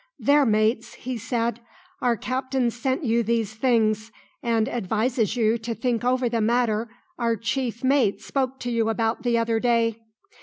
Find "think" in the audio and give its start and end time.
5.75-6.03